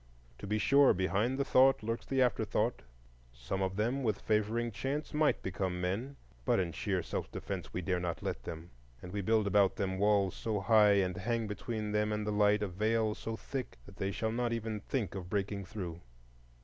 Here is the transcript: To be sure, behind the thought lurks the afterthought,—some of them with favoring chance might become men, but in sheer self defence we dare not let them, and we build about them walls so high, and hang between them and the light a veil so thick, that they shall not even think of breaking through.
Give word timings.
To 0.39 0.47
be 0.47 0.57
sure, 0.57 0.95
behind 0.95 1.37
the 1.37 1.45
thought 1.45 1.83
lurks 1.83 2.07
the 2.07 2.23
afterthought,—some 2.23 3.61
of 3.61 3.75
them 3.75 4.01
with 4.01 4.19
favoring 4.21 4.71
chance 4.71 5.13
might 5.13 5.43
become 5.43 5.79
men, 5.79 6.15
but 6.43 6.59
in 6.59 6.71
sheer 6.71 7.03
self 7.03 7.31
defence 7.31 7.71
we 7.71 7.83
dare 7.83 7.99
not 7.99 8.23
let 8.23 8.41
them, 8.41 8.71
and 9.03 9.11
we 9.13 9.21
build 9.21 9.45
about 9.45 9.75
them 9.75 9.99
walls 9.99 10.35
so 10.35 10.59
high, 10.59 10.93
and 10.93 11.17
hang 11.17 11.45
between 11.45 11.91
them 11.91 12.11
and 12.11 12.25
the 12.25 12.31
light 12.31 12.63
a 12.63 12.67
veil 12.67 13.13
so 13.13 13.35
thick, 13.37 13.77
that 13.85 13.97
they 13.97 14.09
shall 14.09 14.31
not 14.31 14.51
even 14.51 14.79
think 14.79 15.13
of 15.13 15.29
breaking 15.29 15.65
through. 15.65 16.01